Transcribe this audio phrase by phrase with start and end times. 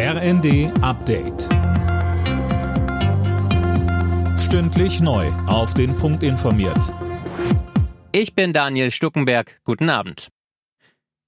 [0.00, 1.48] RND Update.
[4.38, 5.26] Stündlich neu.
[5.48, 6.94] Auf den Punkt informiert.
[8.12, 9.58] Ich bin Daniel Stuckenberg.
[9.64, 10.28] Guten Abend.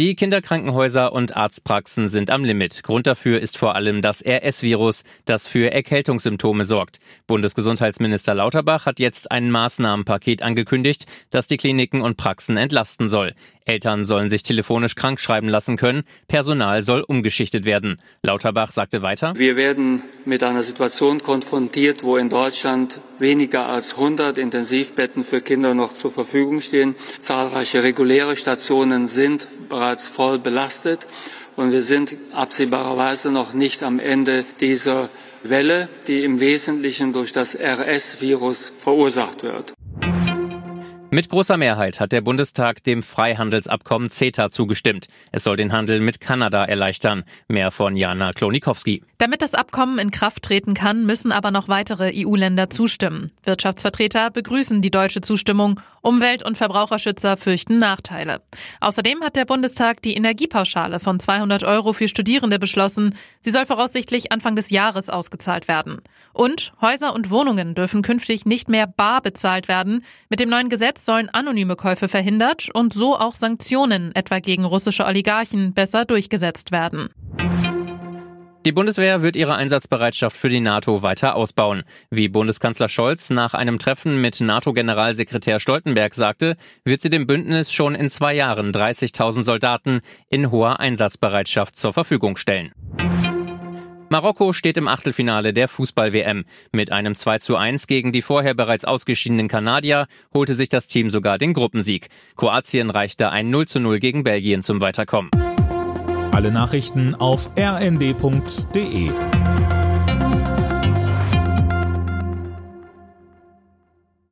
[0.00, 2.82] Die Kinderkrankenhäuser und Arztpraxen sind am Limit.
[2.82, 6.98] Grund dafür ist vor allem das RS-Virus, das für Erkältungssymptome sorgt.
[7.28, 13.34] Bundesgesundheitsminister Lauterbach hat jetzt ein Maßnahmenpaket angekündigt, das die Kliniken und Praxen entlasten soll.
[13.66, 18.00] Eltern sollen sich telefonisch krankschreiben lassen können, Personal soll umgeschichtet werden.
[18.22, 24.36] Lauterbach sagte weiter, Wir werden mit einer Situation konfrontiert, wo in Deutschland weniger als 100
[24.38, 26.94] Intensivbetten für Kinder noch zur Verfügung stehen.
[27.20, 31.06] Zahlreiche reguläre Stationen sind bereits voll belastet
[31.56, 35.08] und wir sind absehbarerweise noch nicht am Ende dieser
[35.42, 39.73] Welle, die im Wesentlichen durch das RS-Virus verursacht wird.
[41.14, 45.06] Mit großer Mehrheit hat der Bundestag dem Freihandelsabkommen CETA zugestimmt.
[45.30, 47.22] Es soll den Handel mit Kanada erleichtern.
[47.46, 49.04] Mehr von Jana Klonikowski.
[49.18, 53.30] Damit das Abkommen in Kraft treten kann, müssen aber noch weitere EU-Länder zustimmen.
[53.44, 55.80] Wirtschaftsvertreter begrüßen die deutsche Zustimmung.
[56.02, 58.42] Umwelt- und Verbraucherschützer fürchten Nachteile.
[58.80, 63.14] Außerdem hat der Bundestag die Energiepauschale von 200 Euro für Studierende beschlossen.
[63.40, 66.00] Sie soll voraussichtlich Anfang des Jahres ausgezahlt werden.
[66.34, 70.04] Und Häuser und Wohnungen dürfen künftig nicht mehr bar bezahlt werden.
[70.28, 75.04] Mit dem neuen Gesetz sollen anonyme Käufe verhindert und so auch Sanktionen etwa gegen russische
[75.04, 77.10] Oligarchen besser durchgesetzt werden.
[78.64, 81.82] Die Bundeswehr wird ihre Einsatzbereitschaft für die NATO weiter ausbauen.
[82.10, 87.94] Wie Bundeskanzler Scholz nach einem Treffen mit NATO-Generalsekretär Stoltenberg sagte, wird sie dem Bündnis schon
[87.94, 92.72] in zwei Jahren 30.000 Soldaten in hoher Einsatzbereitschaft zur Verfügung stellen.
[94.14, 96.44] Marokko steht im Achtelfinale der Fußball-WM.
[96.70, 101.10] Mit einem 2 zu 1 gegen die vorher bereits ausgeschiedenen Kanadier holte sich das Team
[101.10, 102.10] sogar den Gruppensieg.
[102.36, 105.32] Kroatien reichte ein 0 zu 0 gegen Belgien zum Weiterkommen.
[106.30, 109.10] Alle Nachrichten auf rnd.de